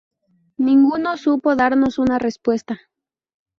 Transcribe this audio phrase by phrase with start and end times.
[0.57, 2.79] Ninguno supo darnos una respuesta.